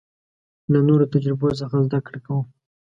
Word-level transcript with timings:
له 0.71 0.79
نورو 0.87 1.05
تجربو 1.13 1.47
څخه 1.59 1.75
زده 1.85 1.99
کړه 2.05 2.19
کوو. 2.25 2.41